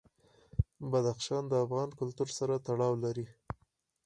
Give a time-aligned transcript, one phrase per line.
[0.91, 3.27] بدخشان د افغان کلتور سره تړاو لري.